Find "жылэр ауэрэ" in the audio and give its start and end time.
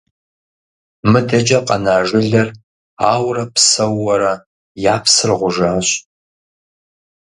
2.07-3.45